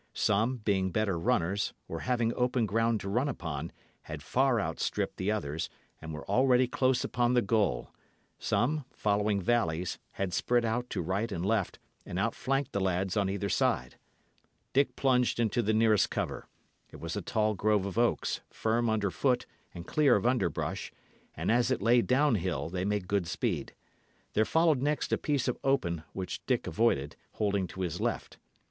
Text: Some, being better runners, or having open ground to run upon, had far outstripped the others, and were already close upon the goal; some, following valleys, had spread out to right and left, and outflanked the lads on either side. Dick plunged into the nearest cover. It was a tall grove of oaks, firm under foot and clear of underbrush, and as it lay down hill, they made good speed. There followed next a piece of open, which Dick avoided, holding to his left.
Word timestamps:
Some, 0.15 0.57
being 0.57 0.89
better 0.89 1.15
runners, 1.19 1.75
or 1.87 1.99
having 1.99 2.33
open 2.35 2.65
ground 2.65 2.99
to 3.01 3.07
run 3.07 3.29
upon, 3.29 3.71
had 4.05 4.23
far 4.23 4.59
outstripped 4.59 5.17
the 5.17 5.29
others, 5.29 5.69
and 6.01 6.11
were 6.11 6.27
already 6.27 6.67
close 6.67 7.03
upon 7.03 7.35
the 7.35 7.41
goal; 7.43 7.93
some, 8.39 8.83
following 8.89 9.39
valleys, 9.39 9.99
had 10.13 10.33
spread 10.33 10.65
out 10.65 10.89
to 10.89 11.03
right 11.03 11.31
and 11.31 11.45
left, 11.45 11.77
and 12.03 12.17
outflanked 12.17 12.71
the 12.71 12.79
lads 12.81 13.15
on 13.15 13.29
either 13.29 13.47
side. 13.47 13.99
Dick 14.73 14.95
plunged 14.95 15.39
into 15.39 15.61
the 15.61 15.71
nearest 15.71 16.09
cover. 16.09 16.47
It 16.89 16.99
was 16.99 17.15
a 17.15 17.21
tall 17.21 17.53
grove 17.53 17.85
of 17.85 17.99
oaks, 17.99 18.41
firm 18.49 18.89
under 18.89 19.11
foot 19.11 19.45
and 19.71 19.85
clear 19.85 20.15
of 20.15 20.25
underbrush, 20.25 20.91
and 21.37 21.51
as 21.51 21.69
it 21.69 21.79
lay 21.79 22.01
down 22.01 22.33
hill, 22.33 22.69
they 22.71 22.85
made 22.85 23.07
good 23.07 23.27
speed. 23.27 23.75
There 24.33 24.45
followed 24.45 24.81
next 24.81 25.13
a 25.13 25.17
piece 25.19 25.47
of 25.47 25.59
open, 25.63 26.01
which 26.11 26.43
Dick 26.47 26.65
avoided, 26.65 27.15
holding 27.33 27.67
to 27.67 27.81
his 27.81 28.01
left. 28.01 28.39